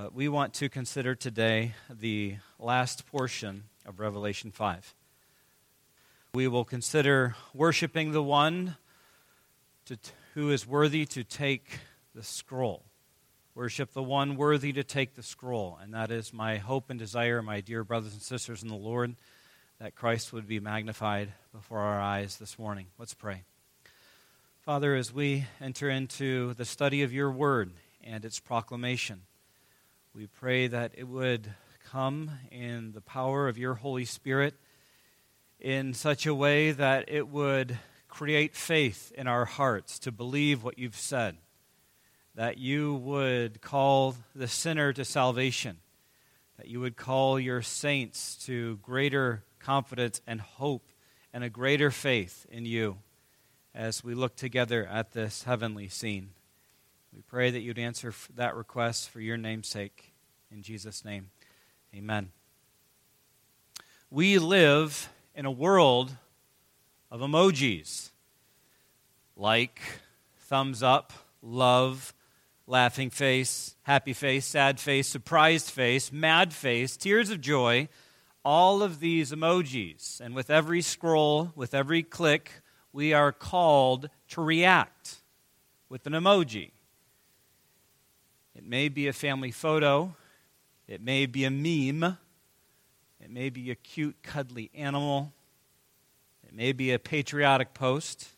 [0.00, 4.94] But we want to consider today the last portion of Revelation 5.
[6.34, 8.76] We will consider worshiping the one
[9.86, 9.98] to,
[10.34, 11.80] who is worthy to take
[12.14, 12.84] the scroll.
[13.56, 15.76] Worship the one worthy to take the scroll.
[15.82, 19.16] And that is my hope and desire, my dear brothers and sisters in the Lord,
[19.80, 22.86] that Christ would be magnified before our eyes this morning.
[23.00, 23.42] Let's pray.
[24.60, 27.72] Father, as we enter into the study of your word
[28.04, 29.22] and its proclamation,
[30.14, 31.48] we pray that it would
[31.84, 34.54] come in the power of your Holy Spirit
[35.60, 40.78] in such a way that it would create faith in our hearts to believe what
[40.78, 41.36] you've said,
[42.34, 45.76] that you would call the sinner to salvation,
[46.56, 50.88] that you would call your saints to greater confidence and hope
[51.32, 52.96] and a greater faith in you
[53.74, 56.30] as we look together at this heavenly scene.
[57.18, 60.12] We pray that you'd answer that request for your name's sake.
[60.52, 61.30] In Jesus' name,
[61.92, 62.30] amen.
[64.08, 66.12] We live in a world
[67.10, 68.10] of emojis
[69.34, 69.80] like
[70.42, 72.14] thumbs up, love,
[72.68, 77.88] laughing face, happy face, sad face, surprised face, mad face, tears of joy,
[78.44, 80.20] all of these emojis.
[80.20, 85.16] And with every scroll, with every click, we are called to react
[85.88, 86.70] with an emoji.
[88.58, 90.16] It may be a family photo,
[90.88, 92.18] it may be a meme,
[93.20, 95.32] it may be a cute, cuddly animal,
[96.44, 98.30] it may be a patriotic post,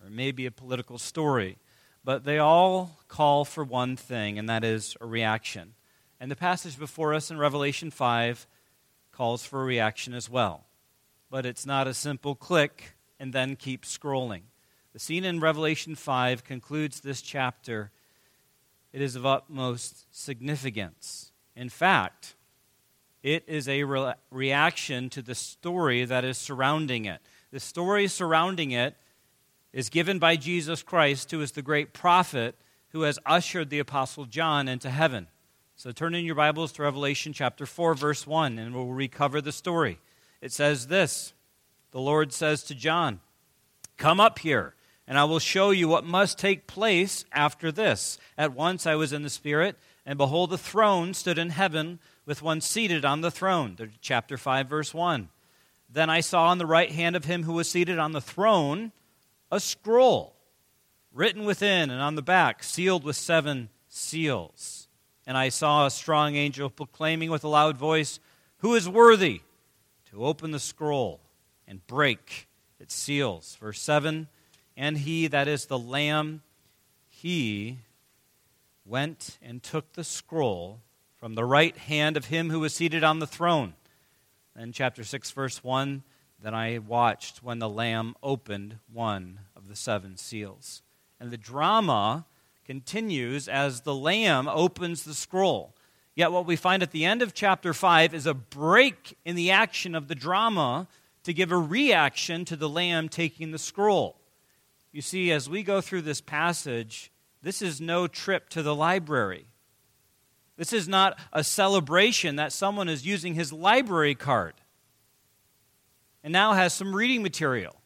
[0.00, 1.58] or it may be a political story.
[2.04, 5.74] But they all call for one thing, and that is a reaction.
[6.20, 8.46] And the passage before us in Revelation 5
[9.10, 10.66] calls for a reaction as well.
[11.28, 14.42] But it's not a simple click and then keep scrolling.
[14.92, 17.90] The scene in Revelation 5 concludes this chapter.
[18.96, 21.30] It is of utmost significance.
[21.54, 22.34] In fact,
[23.22, 27.20] it is a re- reaction to the story that is surrounding it.
[27.50, 28.96] The story surrounding it
[29.70, 32.54] is given by Jesus Christ, who is the great prophet
[32.92, 35.26] who has ushered the Apostle John into heaven.
[35.74, 39.52] So turn in your Bibles to Revelation chapter 4, verse 1, and we'll recover the
[39.52, 39.98] story.
[40.40, 41.34] It says this
[41.90, 43.20] the Lord says to John,
[43.98, 44.74] Come up here,
[45.06, 48.18] and I will show you what must take place after this.
[48.36, 52.42] At once I was in the Spirit, and behold, the throne stood in heaven with
[52.42, 53.76] one seated on the throne.
[54.00, 55.28] Chapter 5, verse 1.
[55.88, 58.92] Then I saw on the right hand of him who was seated on the throne
[59.50, 60.34] a scroll
[61.12, 64.88] written within and on the back, sealed with seven seals.
[65.26, 68.20] And I saw a strong angel proclaiming with a loud voice,
[68.58, 69.42] Who is worthy
[70.10, 71.20] to open the scroll
[71.66, 73.56] and break its seals.
[73.60, 74.28] Verse 7
[74.76, 76.42] And he, that is the Lamb,
[77.08, 77.78] he
[78.84, 80.80] went and took the scroll
[81.16, 83.74] from the right hand of him who was seated on the throne.
[84.54, 86.02] Then, chapter 6, verse 1
[86.42, 90.82] Then I watched when the Lamb opened one of the seven seals.
[91.18, 92.26] And the drama
[92.64, 95.74] continues as the Lamb opens the scroll.
[96.14, 99.50] Yet, what we find at the end of chapter 5 is a break in the
[99.50, 100.88] action of the drama
[101.24, 104.16] to give a reaction to the lamb taking the scroll.
[104.96, 107.12] You see, as we go through this passage,
[107.42, 109.44] this is no trip to the library.
[110.56, 114.54] This is not a celebration that someone is using his library card
[116.24, 117.82] and now has some reading material.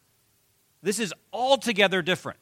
[0.84, 2.38] This is altogether different.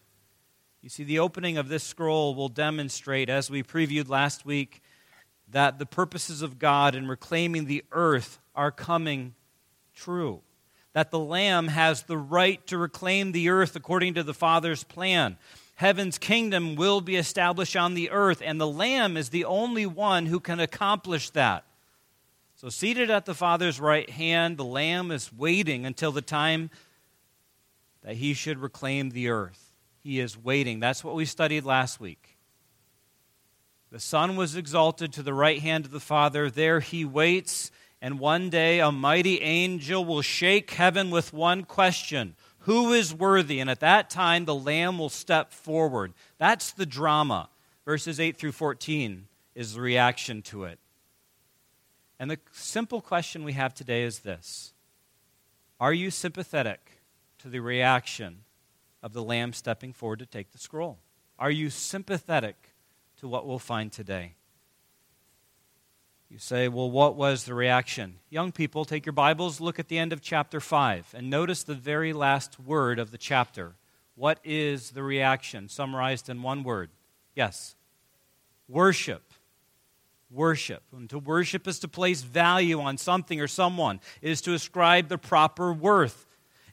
[0.83, 4.83] You see, the opening of this scroll will demonstrate, as we previewed last week,
[5.51, 9.35] that the purposes of God in reclaiming the earth are coming
[9.95, 10.43] true
[10.93, 15.37] that the Lamb has the right to reclaim the earth according to the Father's plan.
[15.75, 20.27] Heaven's kingdom will be established on the earth, and the Lamb is the only one
[20.27, 21.65] who can accomplish that.
[22.57, 26.71] So, seated at the Father's right hand, the Lamb is waiting until the time
[28.03, 29.71] that he should reclaim the earth.
[30.01, 30.81] He is waiting.
[30.81, 32.37] That's what we studied last week.
[33.93, 36.51] The Son was exalted to the right hand of the Father.
[36.51, 42.37] There he waits and one day a mighty angel will shake heaven with one question
[42.61, 43.61] Who is worthy?
[43.61, 46.13] And at that time, the Lamb will step forward.
[46.39, 47.49] That's the drama.
[47.85, 50.79] Verses 8 through 14 is the reaction to it.
[52.19, 54.73] And the simple question we have today is this
[55.81, 57.01] Are you sympathetic
[57.39, 58.45] to the reaction
[59.03, 60.99] of the Lamb stepping forward to take the scroll?
[61.39, 62.57] Are you sympathetic
[63.19, 64.35] to what we'll find today?
[66.31, 68.19] You say, well, what was the reaction?
[68.29, 71.75] Young people, take your Bibles, look at the end of chapter 5, and notice the
[71.75, 73.77] very last word of the chapter.
[74.15, 75.71] What is the reaction?
[75.71, 76.91] Summarized in one word.
[77.35, 77.77] Yes.
[78.69, 79.33] Worship.
[80.31, 80.83] worship.
[80.95, 85.09] And to worship is to place value on something or someone, it is to ascribe
[85.09, 86.27] the proper worth.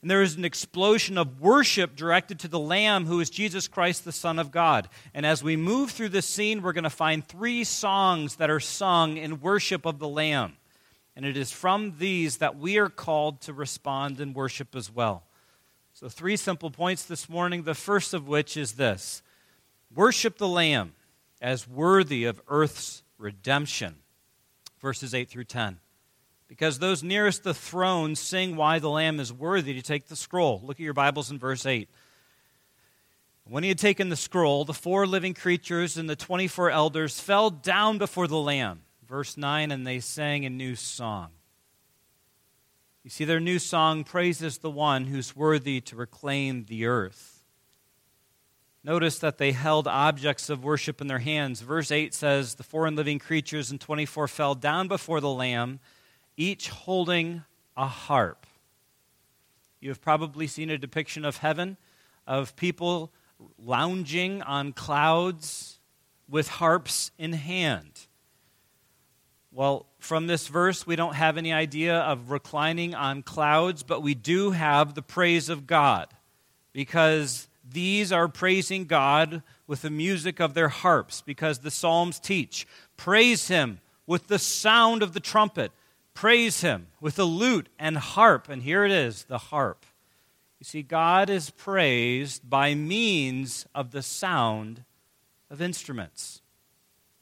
[0.06, 4.06] And there is an explosion of worship directed to the Lamb, who is Jesus Christ,
[4.06, 4.88] the Son of God.
[5.16, 8.60] And as we move through this scene, we're going to find three songs that are
[8.60, 10.57] sung in worship of the Lamb.
[11.16, 15.24] And it is from these that we are called to respond in worship as well.
[15.96, 17.63] So, three simple points this morning.
[17.63, 19.24] The first of which is this
[19.92, 20.94] worship the Lamb
[21.42, 23.96] as worthy of earth's redemption.
[24.80, 25.80] Verses 8 through 10.
[26.47, 30.62] Because those nearest the throne sing why the Lamb is worthy to take the scroll.
[30.63, 31.89] Look at your Bibles in verse 8.
[33.47, 37.50] When he had taken the scroll, the four living creatures and the 24 elders fell
[37.50, 38.81] down before the Lamb.
[39.07, 41.30] Verse 9, and they sang a new song.
[43.03, 47.44] You see, their new song praises the one who's worthy to reclaim the earth.
[48.83, 51.62] Notice that they held objects of worship in their hands.
[51.62, 55.80] Verse 8 says, The four living creatures and 24 fell down before the Lamb,
[56.38, 57.44] each holding
[57.78, 58.46] a harp.
[59.80, 61.78] You have probably seen a depiction of heaven,
[62.26, 63.12] of people
[63.60, 65.80] lounging on clouds
[66.30, 68.08] with harps in hand.
[69.52, 74.14] Well, from this verse, we don't have any idea of reclining on clouds, but we
[74.14, 76.08] do have the praise of God
[76.74, 82.68] because these are praising God with the music of their harps, because the Psalms teach
[82.98, 85.72] praise Him with the sound of the trumpet,
[86.15, 88.50] praise Him with the lute and harp.
[88.50, 89.85] And here it is the harp.
[90.59, 94.83] You see, God is praised by means of the sound
[95.51, 96.41] of instruments.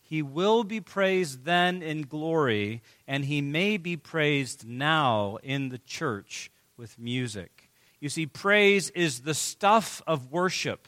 [0.01, 5.79] He will be praised then in glory, and he may be praised now in the
[5.79, 7.71] church with music.
[7.99, 10.87] You see, praise is the stuff of worship,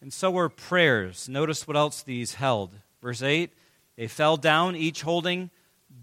[0.00, 1.28] and so are prayers.
[1.28, 2.78] Notice what else these held.
[3.02, 3.52] Verse 8
[3.96, 5.50] They fell down, each holding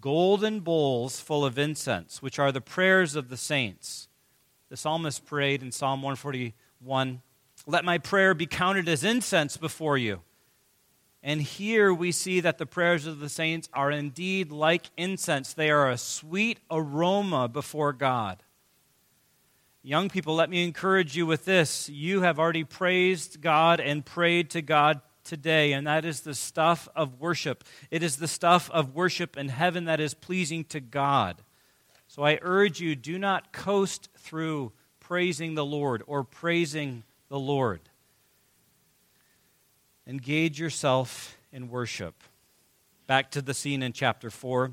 [0.02, 4.10] golden bowls full of incense, which are the prayers of the saints.
[4.70, 7.22] The psalmist prayed in Psalm 141
[7.68, 10.22] Let my prayer be counted as incense before you.
[11.24, 15.54] And here we see that the prayers of the saints are indeed like incense.
[15.54, 18.42] They are a sweet aroma before God.
[19.84, 21.90] Young people, let me encourage you with this.
[21.90, 26.88] You have already praised God and prayed to God today, and that is the stuff
[26.96, 27.64] of worship.
[27.90, 31.38] It is the stuff of worship in heaven that is pleasing to God.
[32.08, 37.82] So I urge you do not coast through praising the Lord or praising the Lord.
[40.08, 42.16] Engage yourself in worship.
[43.08, 44.72] Back to the scene in chapter 4.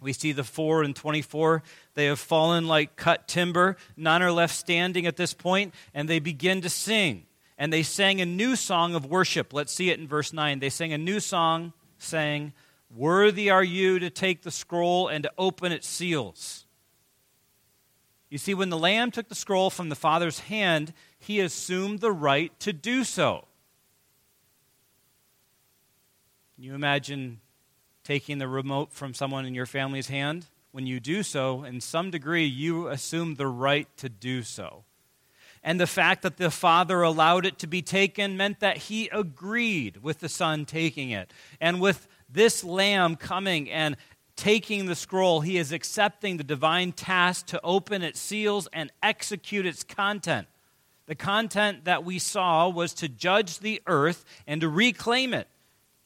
[0.00, 1.62] We see the 4 and 24.
[1.94, 3.76] They have fallen like cut timber.
[3.96, 7.24] None are left standing at this point, and they begin to sing.
[7.58, 9.52] And they sang a new song of worship.
[9.52, 10.60] Let's see it in verse 9.
[10.60, 12.52] They sang a new song, saying,
[12.94, 16.64] Worthy are you to take the scroll and to open its seals.
[18.30, 22.12] You see, when the Lamb took the scroll from the Father's hand, he assumed the
[22.12, 23.46] right to do so.
[26.54, 27.40] Can you imagine
[28.08, 32.10] taking the remote from someone in your family's hand, when you do so, in some
[32.10, 34.84] degree, you assume the right to do so.
[35.62, 39.98] And the fact that the Father allowed it to be taken meant that He agreed
[40.02, 41.32] with the Son taking it.
[41.60, 43.96] And with this Lamb coming and
[44.36, 49.66] taking the scroll, He is accepting the divine task to open its seals and execute
[49.66, 50.46] its content.
[51.06, 55.48] The content that we saw was to judge the earth and to reclaim it.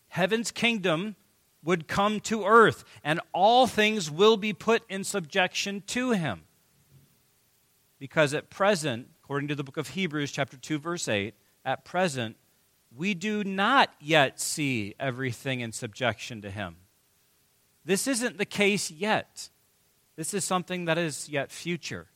[0.09, 1.17] Heaven's kingdom
[1.65, 6.43] would come to earth, and all things will be put in subjection to him.
[7.99, 12.37] Because at present, according to the book of Hebrews, chapter 2, verse 8, at present,
[12.95, 16.77] we do not yet see everything in subjection to him.
[17.85, 19.49] This isn't the case yet.
[20.17, 22.09] This is something that is yet future.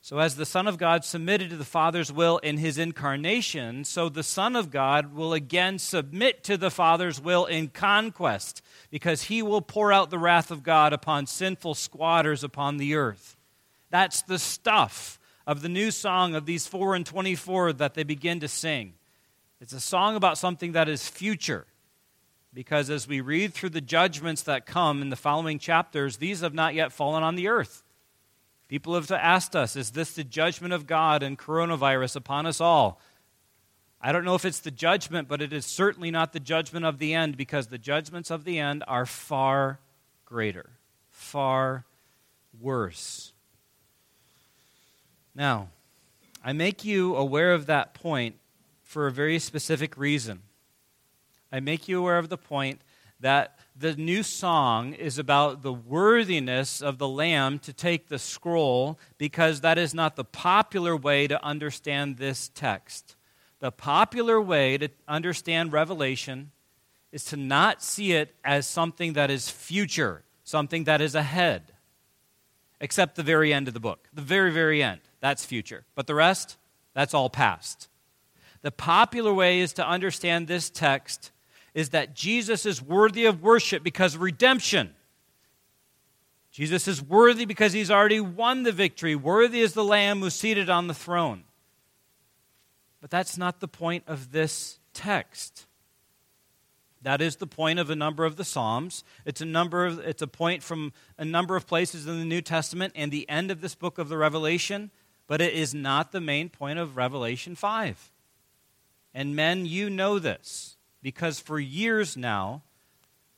[0.00, 4.10] So, as the Son of God submitted to the Father's will in his incarnation, so
[4.10, 8.60] the Son of God will again submit to the Father's will in conquest,
[8.90, 13.36] because he will pour out the wrath of God upon sinful squatters upon the earth.
[13.88, 18.40] That's the stuff of the new song of these 4 and 24 that they begin
[18.40, 18.94] to sing.
[19.60, 21.66] It's a song about something that is future,
[22.52, 26.54] because as we read through the judgments that come in the following chapters, these have
[26.54, 27.82] not yet fallen on the earth.
[28.68, 33.00] People have asked us, is this the judgment of God and coronavirus upon us all?
[34.00, 36.98] I don't know if it's the judgment, but it is certainly not the judgment of
[36.98, 39.80] the end because the judgments of the end are far
[40.24, 40.70] greater,
[41.10, 41.84] far
[42.58, 43.33] worse.
[45.34, 45.68] Now,
[46.44, 48.36] I make you aware of that point
[48.82, 50.42] for a very specific reason.
[51.50, 52.80] I make you aware of the point
[53.20, 58.98] that the new song is about the worthiness of the Lamb to take the scroll
[59.18, 63.16] because that is not the popular way to understand this text.
[63.58, 66.52] The popular way to understand Revelation
[67.10, 71.73] is to not see it as something that is future, something that is ahead,
[72.84, 74.10] except the very end of the book.
[74.12, 75.00] The very, very end.
[75.20, 75.86] That's future.
[75.94, 76.58] But the rest,
[76.92, 77.88] that's all past.
[78.60, 81.32] The popular way is to understand this text
[81.72, 84.90] is that Jesus is worthy of worship because of redemption.
[86.50, 89.16] Jesus is worthy because he's already won the victory.
[89.16, 91.44] Worthy is the Lamb who's seated on the throne.
[93.00, 95.64] But that's not the point of this text.
[97.04, 99.04] That is the point of a number of the Psalms.
[99.26, 102.40] It's a number of, it's a point from a number of places in the New
[102.40, 104.90] Testament and the end of this book of the Revelation,
[105.26, 108.10] but it is not the main point of Revelation 5.
[109.12, 112.62] And men, you know this because for years now,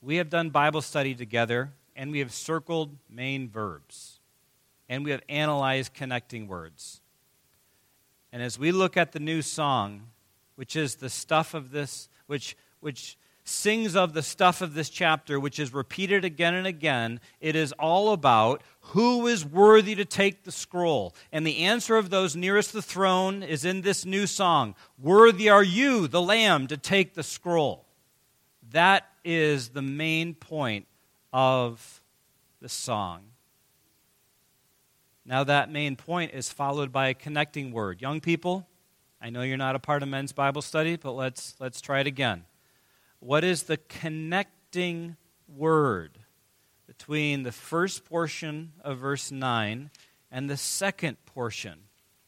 [0.01, 4.21] we have done Bible study together and we have circled main verbs
[4.89, 7.01] and we have analyzed connecting words.
[8.33, 10.03] And as we look at the new song,
[10.55, 13.19] which is the stuff of this, which, which
[13.49, 17.73] sings of the stuff of this chapter, which is repeated again and again, it is
[17.79, 21.15] all about who is worthy to take the scroll.
[21.31, 25.63] And the answer of those nearest the throne is in this new song Worthy are
[25.63, 27.87] you, the Lamb, to take the scroll.
[28.73, 30.87] That is the main point
[31.33, 32.03] of
[32.61, 33.23] the song.
[35.25, 38.01] Now, that main point is followed by a connecting word.
[38.01, 38.67] Young people,
[39.21, 42.07] I know you're not a part of men's Bible study, but let's, let's try it
[42.07, 42.45] again.
[43.27, 45.17] What is the connecting
[45.49, 46.19] word?
[46.99, 49.91] between the first portion of verse 9
[50.31, 51.79] and the second portion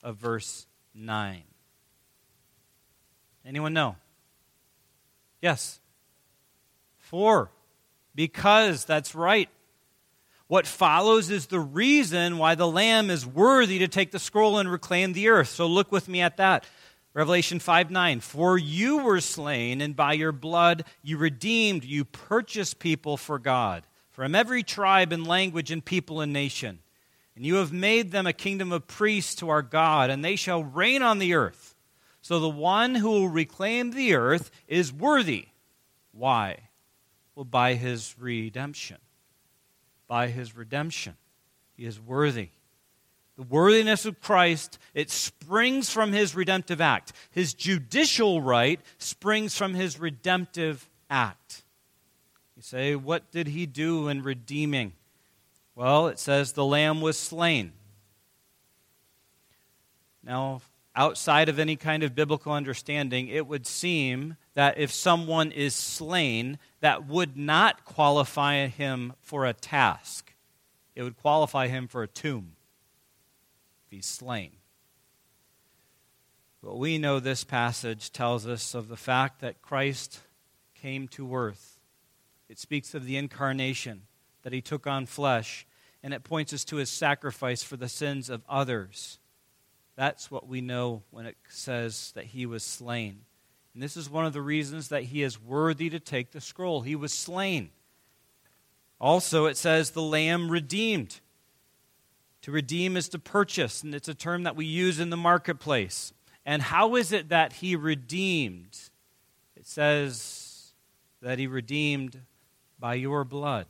[0.03, 1.43] of verse 9?
[3.47, 3.97] Anyone know?
[5.41, 5.81] Yes.
[6.99, 7.51] For.
[8.15, 9.49] Because, that's right.
[10.49, 14.71] What follows is the reason why the Lamb is worthy to take the scroll and
[14.71, 15.49] reclaim the earth.
[15.49, 16.67] So look with me at that.
[17.15, 18.21] Revelation 5 9.
[18.21, 23.85] For you were slain, and by your blood you redeemed, you purchased people for God
[24.11, 26.81] from every tribe and language and people and nation.
[27.37, 30.65] And you have made them a kingdom of priests to our God, and they shall
[30.65, 31.77] reign on the earth.
[32.21, 35.47] So the one who will reclaim the earth is worthy.
[36.11, 36.69] Why?
[37.35, 38.99] Well, by his redemption.
[40.09, 41.17] By his redemption.
[41.77, 42.51] He is worthy.
[43.39, 47.13] The worthiness of Christ, it springs from his redemptive act.
[47.31, 51.63] His judicial right springs from his redemptive act.
[52.57, 54.93] You say, what did he do in redeeming?
[55.77, 57.75] Well, it says the lamb was slain.
[60.25, 60.61] Now,
[60.97, 66.59] outside of any kind of biblical understanding, it would seem that if someone is slain,
[66.81, 70.35] that would not qualify him for a task.
[70.97, 72.57] It would qualify him for a tomb
[73.91, 74.53] he's slain.
[76.63, 80.21] But we know this passage tells us of the fact that Christ
[80.75, 81.79] came to earth
[82.49, 84.03] it speaks of the incarnation,
[84.43, 85.67] that he took on flesh,
[86.03, 89.19] and it points us to his sacrifice for the sins of others.
[89.97, 93.21] That's what we know when it says that he was slain.
[93.75, 96.81] And this is one of the reasons that he is worthy to take the scroll.
[96.81, 97.71] He was slain.
[99.01, 101.21] Also, it says the lamb redeemed.
[102.49, 106.15] To redeem is to purchase, and it's a term that we use in the marketplace.
[106.47, 108.75] And how is it that he redeemed?
[109.55, 110.73] It says
[111.21, 112.23] that he redeemed
[112.79, 113.67] by your blood.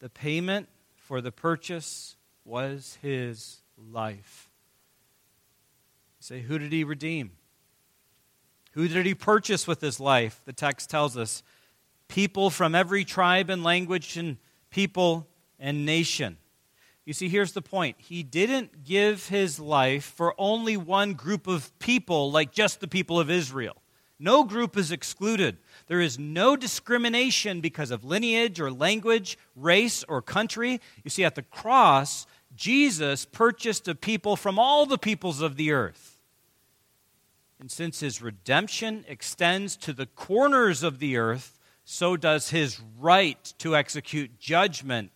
[0.00, 4.50] The payment for the purchase was his life.
[6.20, 7.30] Say, who did he redeem?
[8.72, 10.42] Who did he purchase with his life?
[10.44, 11.42] The text tells us
[12.08, 14.36] people from every tribe and language and
[14.68, 15.26] people
[15.58, 16.36] and nation.
[17.04, 17.96] You see, here's the point.
[17.98, 23.20] He didn't give his life for only one group of people, like just the people
[23.20, 23.76] of Israel.
[24.18, 25.58] No group is excluded.
[25.86, 30.80] There is no discrimination because of lineage or language, race or country.
[31.02, 35.72] You see, at the cross, Jesus purchased a people from all the peoples of the
[35.72, 36.20] earth.
[37.60, 43.52] And since his redemption extends to the corners of the earth, so does his right
[43.58, 45.10] to execute judgment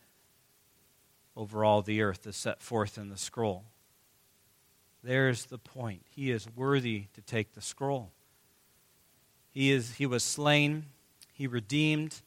[1.38, 3.64] over all the earth as set forth in the scroll.
[5.04, 6.02] There's the point.
[6.10, 8.10] He is worthy to take the scroll.
[9.52, 10.86] He, is, he was slain,
[11.32, 12.20] he redeemed.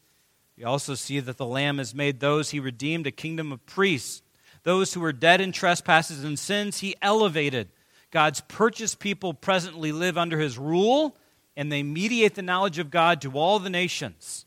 [0.57, 4.21] We also see that the Lamb has made those he redeemed a kingdom of priests.
[4.63, 7.67] Those who were dead in trespasses and sins, he elevated.
[8.11, 11.17] God's purchased people presently live under his rule,
[11.57, 14.45] and they mediate the knowledge of God to all the nations.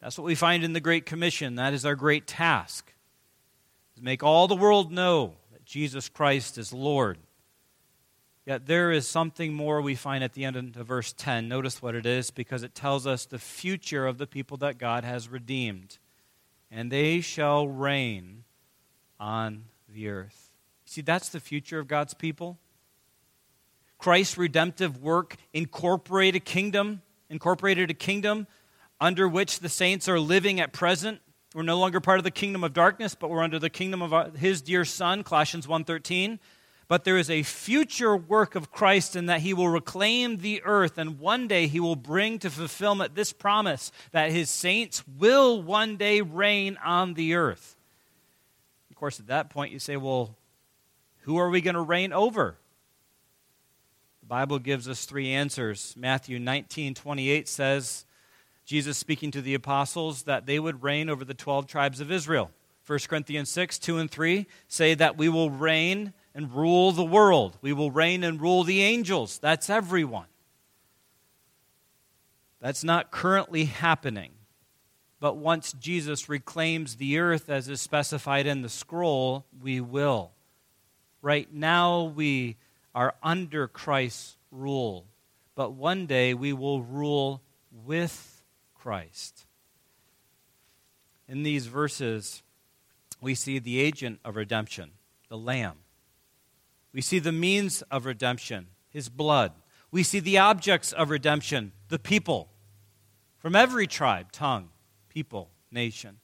[0.00, 1.56] That's what we find in the Great Commission.
[1.56, 2.91] That is our great task.
[4.02, 7.18] To make all the world know that Jesus Christ is Lord.
[8.44, 11.46] Yet there is something more we find at the end of verse 10.
[11.46, 15.04] Notice what it is because it tells us the future of the people that God
[15.04, 15.98] has redeemed.
[16.68, 18.42] And they shall reign
[19.20, 20.50] on the earth.
[20.84, 22.58] See, that's the future of God's people.
[23.98, 28.48] Christ's redemptive work incorporated a kingdom, incorporated a kingdom
[29.00, 31.20] under which the saints are living at present.
[31.54, 34.12] We're no longer part of the kingdom of darkness, but we're under the kingdom of
[34.12, 36.38] uh, his dear son, Colossians 1:13
[36.92, 40.98] but there is a future work of Christ in that he will reclaim the earth,
[40.98, 45.96] and one day he will bring to fulfillment this promise that his saints will one
[45.96, 47.76] day reign on the earth.
[48.90, 50.36] Of course, at that point, you say, well,
[51.20, 52.58] who are we going to reign over?
[54.20, 55.94] The Bible gives us three answers.
[55.96, 58.04] Matthew 19 28 says,
[58.64, 62.50] Jesus speaking to the apostles, that they would reign over the 12 tribes of Israel.
[62.86, 67.56] 1 Corinthians 6 2 and 3 say that we will reign and rule the world.
[67.60, 69.38] We will reign and rule the angels.
[69.38, 70.26] That's everyone.
[72.60, 74.30] That's not currently happening.
[75.20, 80.32] But once Jesus reclaims the earth as is specified in the scroll, we will.
[81.20, 82.56] Right now, we
[82.94, 85.06] are under Christ's rule.
[85.54, 87.40] But one day, we will rule
[87.84, 88.31] with
[88.82, 89.46] Christ.
[91.28, 92.42] In these verses,
[93.20, 94.90] we see the agent of redemption,
[95.28, 95.76] the Lamb.
[96.92, 99.52] We see the means of redemption, his blood.
[99.92, 102.48] We see the objects of redemption, the people
[103.38, 104.70] from every tribe, tongue,
[105.08, 106.18] people, nation.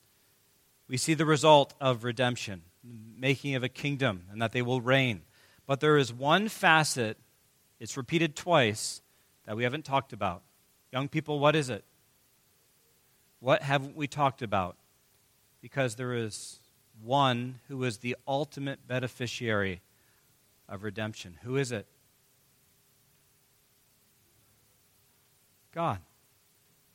[0.89, 5.23] We see the result of redemption, making of a kingdom, and that they will reign.
[5.65, 7.19] But there is one facet,
[7.79, 9.01] it's repeated twice,
[9.45, 10.43] that we haven't talked about.
[10.93, 11.85] Young people, what is it?
[13.41, 14.77] What haven't we talked about?
[15.61, 16.61] Because there is
[17.03, 19.81] one who is the ultimate beneficiary
[20.69, 21.39] of redemption.
[21.43, 21.87] Who is it?
[25.73, 26.01] God.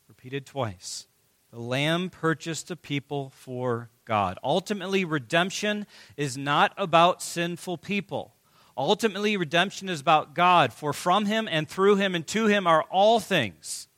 [0.08, 1.06] Repeated twice.
[1.50, 4.38] The Lamb purchased a people for God.
[4.42, 8.34] Ultimately, redemption is not about sinful people.
[8.76, 12.82] Ultimately, redemption is about God, for from Him and through Him and to Him are
[12.90, 13.88] all things.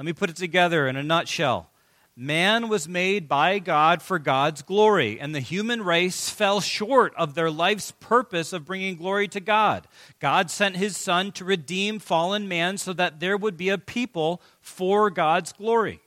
[0.00, 1.68] Let me put it together in a nutshell.
[2.16, 7.34] Man was made by God for God's glory, and the human race fell short of
[7.34, 9.86] their life's purpose of bringing glory to God.
[10.18, 14.40] God sent his Son to redeem fallen man so that there would be a people
[14.62, 16.00] for God's glory.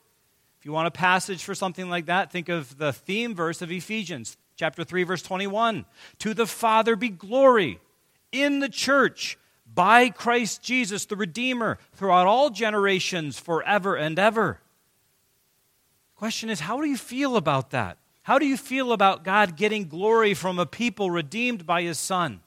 [0.57, 3.71] If you want a passage for something like that, think of the theme verse of
[3.71, 5.85] Ephesians, chapter 3, verse 21.
[6.17, 7.79] To the Father be glory
[8.31, 9.37] in the church
[9.73, 14.59] by Christ Jesus, the Redeemer, throughout all generations, forever and ever.
[16.15, 17.97] Question is, how do you feel about that?
[18.23, 22.39] How do you feel about God getting glory from a people redeemed by his Son?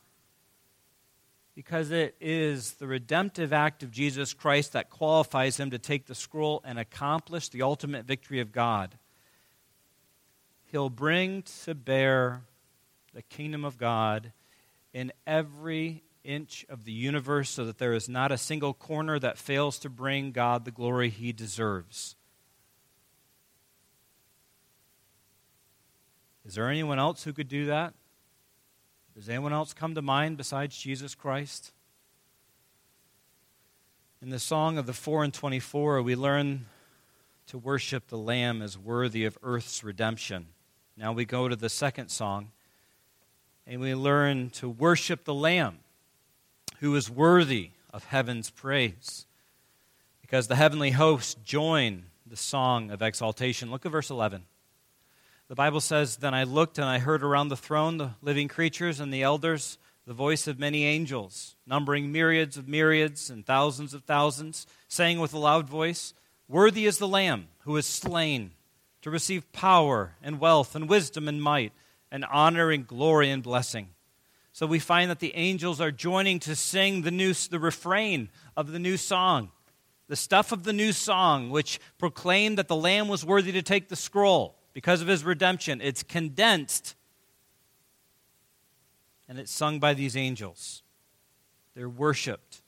[1.54, 6.14] Because it is the redemptive act of Jesus Christ that qualifies him to take the
[6.14, 8.96] scroll and accomplish the ultimate victory of God.
[10.70, 12.42] He'll bring to bear
[13.12, 14.32] the kingdom of God
[14.92, 19.38] in every inch of the universe so that there is not a single corner that
[19.38, 22.16] fails to bring God the glory he deserves.
[26.44, 27.94] Is there anyone else who could do that?
[29.14, 31.72] Does anyone else come to mind besides Jesus Christ?
[34.20, 36.66] In the Song of the Four and Twenty Four, we learn
[37.46, 40.48] to worship the Lamb as worthy of earth's redemption.
[40.96, 42.50] Now we go to the second song,
[43.66, 45.78] and we learn to worship the Lamb
[46.80, 49.26] who is worthy of heaven's praise.
[50.20, 53.70] Because the heavenly hosts join the song of exaltation.
[53.70, 54.44] Look at verse 11.
[55.48, 58.98] The Bible says, Then I looked and I heard around the throne the living creatures
[58.98, 64.02] and the elders, the voice of many angels, numbering myriads of myriads and thousands of
[64.04, 66.14] thousands, saying with a loud voice,
[66.48, 68.52] Worthy is the Lamb who is slain
[69.02, 71.72] to receive power and wealth and wisdom and might
[72.10, 73.88] and honor and glory and blessing.
[74.56, 78.72] So we find that the angels are joining to sing the new the refrain of
[78.72, 79.50] the new song,
[80.08, 83.90] the stuff of the new song, which proclaimed that the Lamb was worthy to take
[83.90, 85.82] the scroll because of his redemption.
[85.82, 86.94] It's condensed
[89.28, 90.82] and it's sung by these angels.
[91.74, 92.62] They're worshiped.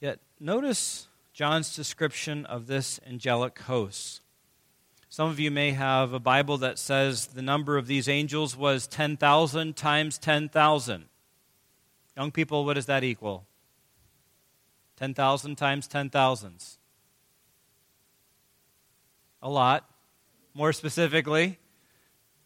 [0.00, 4.20] Yet, notice John's description of this angelic host.
[5.14, 8.88] Some of you may have a Bible that says the number of these angels was
[8.88, 11.04] 10,000 times 10,000.
[12.16, 13.46] Young people, what does that equal?
[14.96, 16.78] 10,000 times 10,000s.
[19.40, 19.88] a lot.
[20.52, 21.60] More specifically,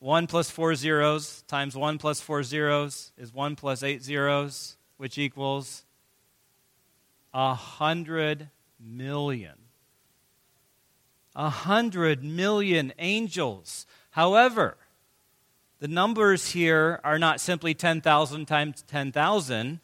[0.00, 5.16] 1 plus 4 zeros times 1 plus 4 zeros is 1 plus 8 zeros, which
[5.16, 5.86] equals
[7.32, 9.67] a hundred million.
[11.38, 13.86] A hundred million angels.
[14.10, 14.76] However,
[15.78, 19.78] the numbers here are not simply 10,000 times 10,000,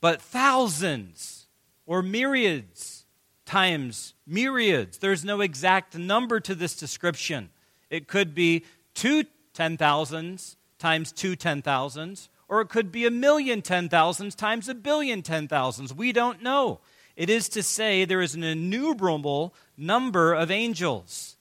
[0.00, 1.48] but thousands
[1.84, 3.04] or myriads
[3.44, 4.98] times myriads.
[4.98, 7.50] There's no exact number to this description.
[7.90, 14.36] It could be two 10,000s times two 10,000s, or it could be a million 10,000s
[14.36, 15.92] times a billion 10,000s.
[15.92, 16.78] We don't know.
[17.20, 21.36] It is to say, there is an innumerable number of angels.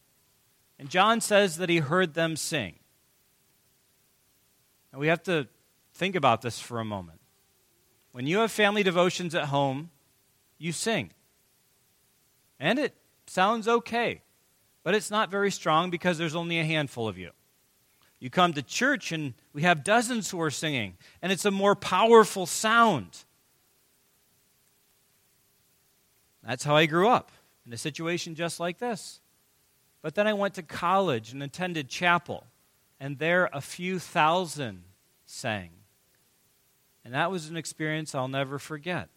[0.78, 2.80] And John says that he heard them sing.
[4.92, 5.48] And we have to
[5.94, 7.22] think about this for a moment.
[8.12, 9.90] When you have family devotions at home,
[10.58, 11.12] you sing.
[12.60, 12.94] And it
[13.26, 14.22] sounds okay,
[14.84, 17.32] but it's not very strong because there's only a handful of you.
[18.20, 21.74] You come to church and we have dozens who are singing, and it's a more
[21.74, 23.24] powerful sound.
[26.50, 27.32] That's how I grew up,
[27.68, 29.22] in a situation just like this.
[30.02, 32.48] But then I went to college and attended chapel,
[33.00, 34.82] and there a few thousand
[35.28, 35.70] sang.
[37.06, 39.10] And that was an experience I'll never forget.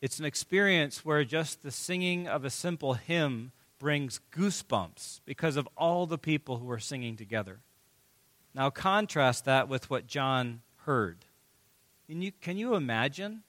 [0.00, 5.68] It's an experience where just the singing of a simple hymn brings goosebumps because of
[5.76, 7.60] all the people who are singing together.
[8.56, 11.26] Now, contrast that with what John heard.
[12.08, 13.44] Can you, can you imagine?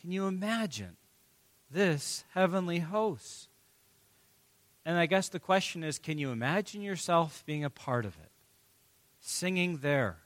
[0.00, 0.96] Can you imagine
[1.70, 3.48] this heavenly host?
[4.84, 8.30] And I guess the question is can you imagine yourself being a part of it?
[9.20, 10.18] Singing there.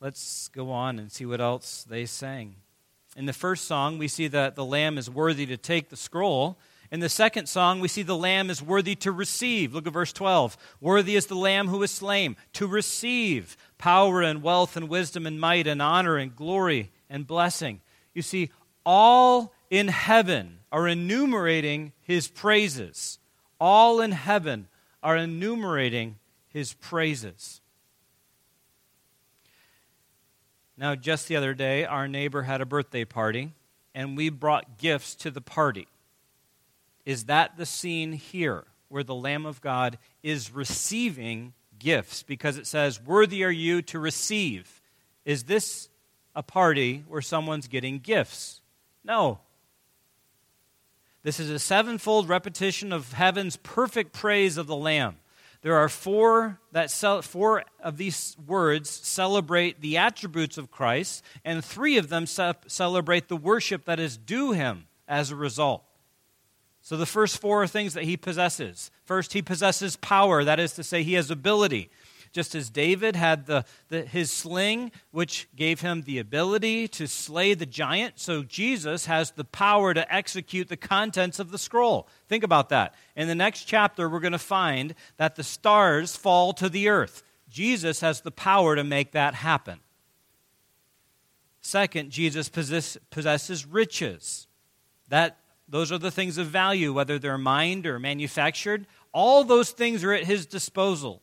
[0.00, 2.56] Let's go on and see what else they sang.
[3.16, 6.58] In the first song, we see that the Lamb is worthy to take the scroll.
[6.90, 9.74] In the second song, we see the Lamb is worthy to receive.
[9.74, 10.56] Look at verse 12.
[10.80, 15.38] Worthy is the Lamb who is slain to receive power and wealth and wisdom and
[15.38, 17.80] might and honor and glory and blessing.
[18.14, 18.50] You see,
[18.86, 23.18] all in heaven are enumerating his praises.
[23.60, 24.68] All in heaven
[25.02, 26.16] are enumerating
[26.48, 27.60] his praises.
[30.78, 33.52] Now, just the other day, our neighbor had a birthday party,
[33.94, 35.88] and we brought gifts to the party.
[37.08, 42.22] Is that the scene here where the Lamb of God is receiving gifts?
[42.22, 44.82] Because it says, Worthy are you to receive.
[45.24, 45.88] Is this
[46.34, 48.60] a party where someone's getting gifts?
[49.02, 49.38] No.
[51.22, 55.16] This is a sevenfold repetition of heaven's perfect praise of the Lamb.
[55.62, 61.96] There are four that four of these words celebrate the attributes of Christ, and three
[61.96, 65.84] of them celebrate the worship that is due him as a result.
[66.88, 68.90] So the first four things that he possesses.
[69.04, 71.90] First, he possesses power, that is to say, he has ability.
[72.32, 77.52] Just as David had the, the, his sling, which gave him the ability to slay
[77.52, 82.08] the giant, so Jesus has the power to execute the contents of the scroll.
[82.26, 82.94] Think about that.
[83.14, 87.22] In the next chapter, we're going to find that the stars fall to the earth.
[87.50, 89.80] Jesus has the power to make that happen.
[91.60, 94.46] Second, Jesus possess, possesses riches.
[95.10, 95.36] That,
[95.68, 98.86] those are the things of value, whether they're mined or manufactured.
[99.12, 101.22] All those things are at his disposal.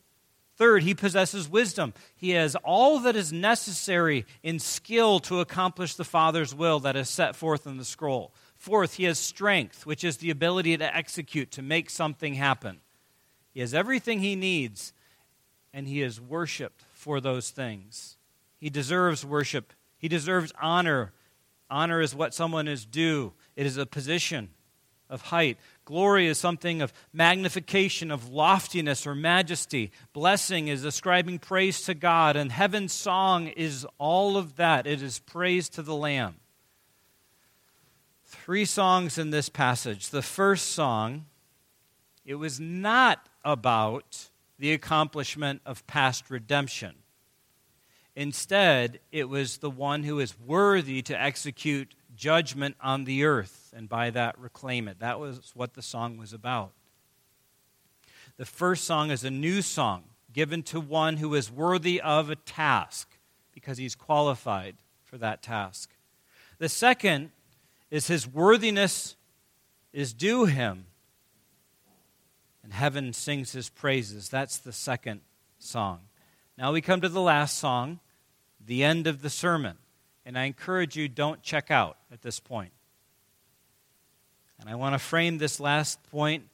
[0.58, 1.94] Third, he possesses wisdom.
[2.16, 7.10] He has all that is necessary in skill to accomplish the Father's will that is
[7.10, 8.34] set forth in the scroll.
[8.56, 12.80] Fourth, he has strength, which is the ability to execute, to make something happen.
[13.52, 14.94] He has everything he needs,
[15.74, 18.18] and he is worshiped for those things.
[18.58, 21.12] He deserves worship, he deserves honor.
[21.70, 24.50] Honor is what someone is due, it is a position
[25.10, 25.58] of height.
[25.86, 29.92] Glory is something of magnification, of loftiness or majesty.
[30.14, 34.88] Blessing is ascribing praise to God, and heaven's song is all of that.
[34.88, 36.36] It is praise to the Lamb.
[38.26, 40.10] Three songs in this passage.
[40.10, 41.26] The first song,
[42.26, 46.96] it was not about the accomplishment of past redemption.
[48.16, 53.90] Instead, it was the one who is worthy to execute judgment on the earth and
[53.90, 55.00] by that reclaim it.
[55.00, 56.72] That was what the song was about.
[58.38, 62.36] The first song is a new song given to one who is worthy of a
[62.36, 63.10] task
[63.54, 65.92] because he's qualified for that task.
[66.58, 67.32] The second
[67.90, 69.16] is his worthiness
[69.94, 70.88] is due him.
[72.64, 74.28] And heaven sings his praises.
[74.28, 75.22] That's the second
[75.60, 76.00] song.
[76.58, 78.00] Now we come to the last song,
[78.66, 79.78] the end of the sermon.
[80.26, 82.72] And I encourage you, don't check out at this point.
[84.60, 86.48] And I want to frame this last point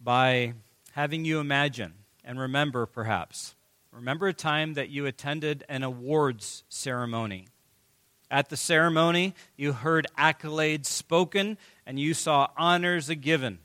[0.00, 0.54] by
[0.92, 3.54] having you imagine and remember, perhaps.
[3.90, 7.48] Remember a time that you attended an awards ceremony.
[8.30, 13.58] At the ceremony, you heard accolades spoken and you saw honors given.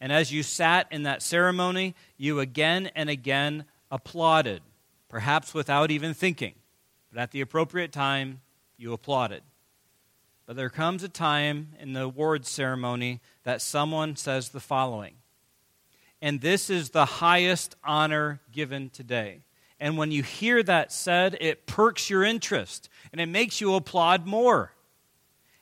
[0.00, 4.62] And as you sat in that ceremony, you again and again applauded,
[5.08, 6.54] perhaps without even thinking.
[7.16, 8.42] But at the appropriate time,
[8.76, 9.42] you applauded.
[10.44, 15.14] But there comes a time in the awards ceremony that someone says the following
[16.20, 19.44] And this is the highest honor given today.
[19.80, 24.26] And when you hear that said, it perks your interest and it makes you applaud
[24.26, 24.72] more.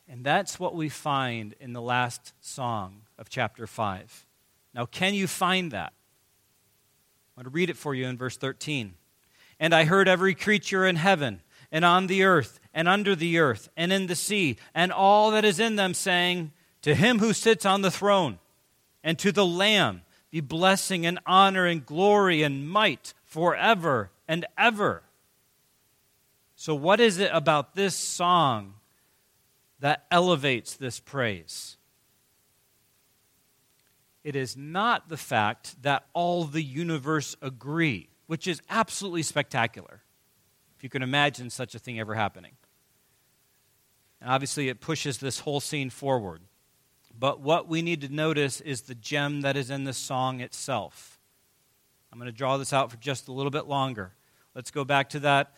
[0.09, 4.27] And that's what we find in the last song of chapter 5.
[4.75, 5.93] Now, can you find that?
[5.93, 8.95] I want to read it for you in verse 13.
[9.61, 11.41] And I heard every creature in heaven
[11.75, 15.45] and on the earth and under the earth and in the sea and all that
[15.45, 18.39] is in them saying, To him who sits on the throne
[19.03, 25.03] and to the Lamb be blessing and honor and glory and might forever and ever.
[26.55, 28.75] So, what is it about this song
[29.81, 31.77] that elevates this praise?
[34.23, 40.04] It is not the fact that all the universe agree, which is absolutely spectacular,
[40.85, 42.53] you can imagine such a thing ever happening.
[44.21, 46.43] And obviously, it pushes this whole scene forward.
[47.19, 51.19] But what we need to notice is the gem that is in the song itself.
[52.13, 54.13] I'm going to draw this out for just a little bit longer.
[54.55, 55.55] Let's go back to that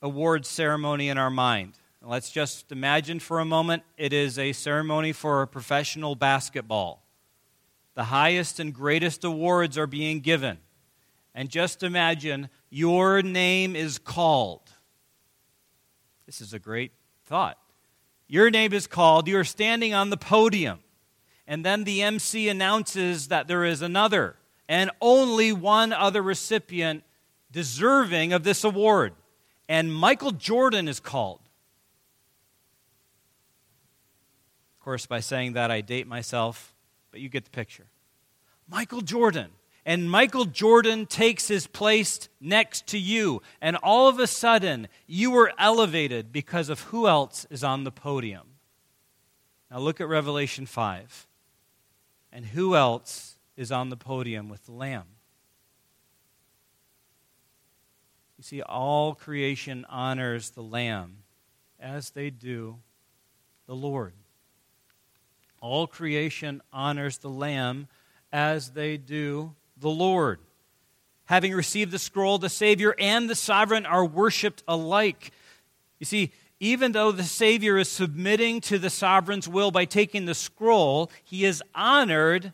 [0.00, 1.72] award ceremony in our mind.
[2.00, 7.02] Let's just imagine for a moment it is a ceremony for a professional basketball.
[7.96, 10.58] The highest and greatest awards are being given.
[11.34, 14.67] And just imagine your name is called.
[16.28, 16.92] This is a great
[17.24, 17.56] thought.
[18.26, 20.80] Your name is called, you are standing on the podium,
[21.46, 24.36] and then the MC announces that there is another
[24.68, 27.02] and only one other recipient
[27.50, 29.14] deserving of this award.
[29.70, 31.40] And Michael Jordan is called.
[34.78, 36.74] Of course, by saying that, I date myself
[37.10, 37.86] but you get the picture.
[38.68, 39.50] Michael Jordan.
[39.88, 43.40] And Michael Jordan takes his place next to you.
[43.58, 47.90] And all of a sudden, you were elevated because of who else is on the
[47.90, 48.48] podium.
[49.70, 51.26] Now look at Revelation 5.
[52.30, 55.06] And who else is on the podium with the Lamb?
[58.36, 61.22] You see, all creation honors the Lamb
[61.80, 62.76] as they do
[63.66, 64.12] the Lord.
[65.62, 67.88] All creation honors the Lamb
[68.30, 70.38] as they do the Lord.
[71.26, 75.30] Having received the scroll, the Savior and the sovereign are worshiped alike.
[75.98, 80.34] You see, even though the Savior is submitting to the sovereign's will by taking the
[80.34, 82.52] scroll, he is honored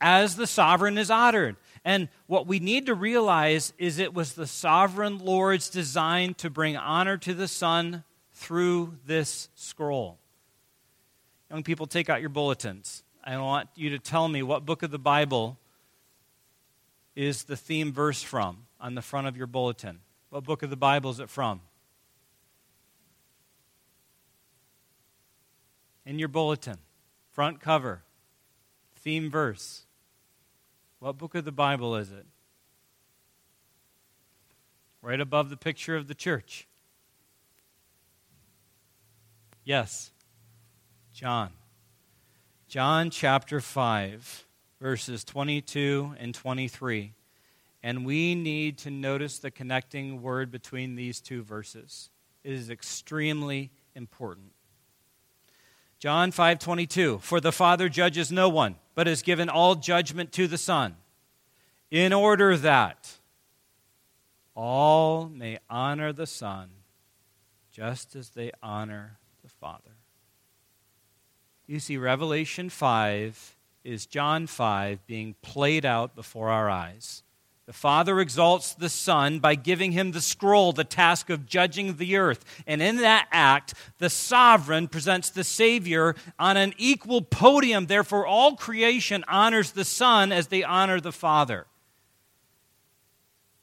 [0.00, 1.56] as the sovereign is honored.
[1.84, 6.76] And what we need to realize is it was the sovereign Lord's design to bring
[6.76, 8.02] honor to the Son
[8.32, 10.18] through this scroll.
[11.50, 13.04] Young people, take out your bulletins.
[13.22, 15.58] I want you to tell me what book of the Bible
[17.16, 20.00] is the theme verse from on the front of your bulletin.
[20.28, 21.62] What book of the Bible is it from?
[26.04, 26.76] In your bulletin,
[27.32, 28.02] front cover,
[28.94, 29.86] theme verse.
[31.00, 32.26] What book of the Bible is it?
[35.02, 36.68] Right above the picture of the church.
[39.64, 40.10] Yes.
[41.12, 41.50] John.
[42.68, 44.45] John chapter 5,
[44.80, 47.12] verses 22 and 23.
[47.82, 52.10] And we need to notice the connecting word between these two verses.
[52.42, 54.52] It is extremely important.
[55.98, 60.58] John 5:22 For the Father judges no one, but has given all judgment to the
[60.58, 60.96] Son,
[61.90, 63.18] in order that
[64.54, 66.70] all may honor the Son
[67.70, 69.96] just as they honor the Father.
[71.66, 73.55] You see, Revelation 5
[73.86, 77.22] is John 5 being played out before our eyes.
[77.66, 82.16] The Father exalts the Son by giving him the scroll, the task of judging the
[82.16, 82.44] earth.
[82.66, 87.86] And in that act, the sovereign presents the Savior on an equal podium.
[87.86, 91.66] Therefore, all creation honors the Son as they honor the Father.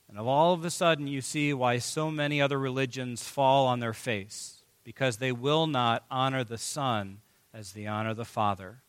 [0.09, 3.93] And all of a sudden, you see why so many other religions fall on their
[3.93, 7.19] face because they will not honor the Son
[7.53, 8.83] as they honor the Father.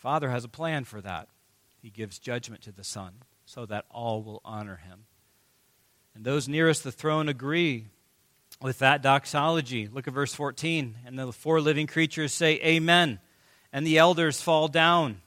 [0.00, 1.28] Father has a plan for that.
[1.82, 3.12] He gives judgment to the Son
[3.44, 5.04] so that all will honor him.
[6.14, 7.86] And those nearest the throne agree
[8.62, 9.88] with that doxology.
[9.88, 10.96] Look at verse 14.
[11.04, 13.20] And the four living creatures say, Amen.
[13.74, 15.20] And the elders fall down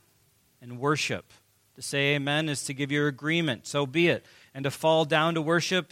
[0.59, 1.31] and worship.
[1.75, 4.25] To say amen is to give your agreement, so be it.
[4.53, 5.91] And to fall down to worship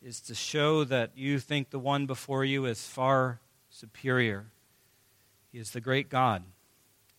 [0.00, 4.46] is to show that you think the one before you is far superior.
[5.50, 6.44] He is the great God.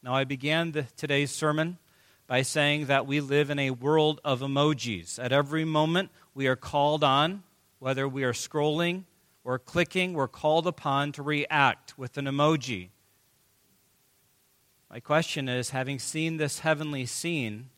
[0.02, 1.78] Now, I began the, today's sermon
[2.26, 5.22] by saying that we live in a world of emojis.
[5.22, 7.44] At every moment, we are called on,
[7.80, 9.04] whether we are scrolling
[9.44, 12.90] or clicking, we're called upon to react with an emoji.
[14.90, 17.70] My question is having seen this heavenly scene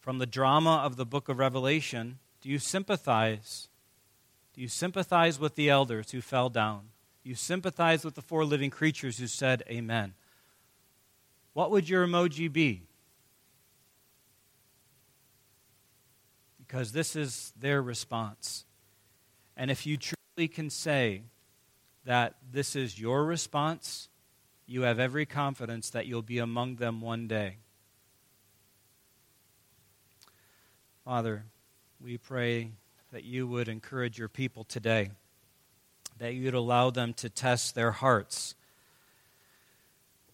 [0.00, 3.68] from the drama of the book of Revelation, do you sympathize?
[4.52, 6.88] Do you sympathize with the elders who fell down?
[7.22, 10.14] Do you sympathize with the four living creatures who said, Amen?
[11.52, 12.82] What would your emoji be?
[16.58, 18.64] Because this is their response.
[19.56, 21.22] And if you truly can say
[22.04, 24.08] that this is your response,
[24.66, 27.58] you have every confidence that you'll be among them one day.
[31.04, 31.44] Father,
[32.00, 32.70] we pray
[33.12, 35.10] that you would encourage your people today,
[36.18, 38.54] that you'd allow them to test their hearts.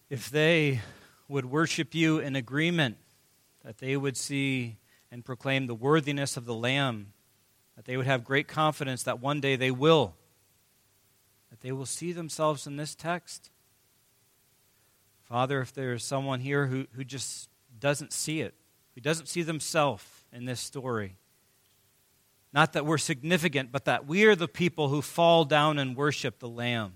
[0.09, 0.79] If they
[1.29, 2.97] would worship you in agreement,
[3.63, 4.77] that they would see
[5.11, 7.13] and proclaim the worthiness of the Lamb,
[7.75, 10.15] that they would have great confidence that one day they will,
[11.49, 13.51] that they will see themselves in this text.
[15.23, 18.55] Father, if there is someone here who, who just doesn't see it,
[18.95, 21.15] who doesn't see themselves in this story,
[22.51, 26.39] not that we're significant, but that we are the people who fall down and worship
[26.39, 26.93] the Lamb.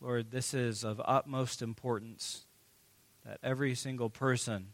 [0.00, 2.44] Lord, this is of utmost importance
[3.24, 4.68] that every single person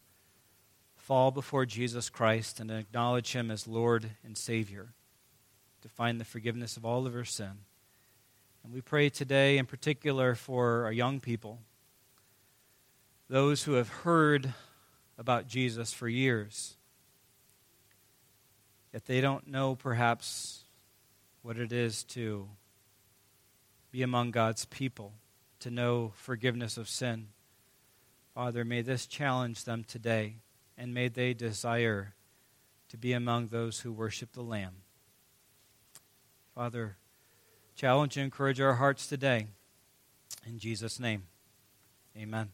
[0.97, 4.89] fall before Jesus Christ and acknowledge him as Lord and Savior
[5.83, 7.53] to find the forgiveness of all of our sin.
[8.63, 11.61] And we pray today, in particular, for our young people,
[13.29, 14.55] those who have heard
[15.19, 16.77] about Jesus for years
[18.95, 20.63] Yet they don't know, perhaps,
[21.43, 22.49] what it is to
[23.95, 25.13] be among God's people,
[25.61, 27.29] to know forgiveness of sin.
[28.35, 30.39] Father, may this challenge them today,
[30.77, 32.17] and may they desire
[32.89, 34.79] to be among those who worship the Lamb.
[36.57, 36.97] Father,
[37.77, 39.47] challenge and encourage our hearts today.
[40.45, 41.29] In Jesus' name,
[42.17, 42.49] amen.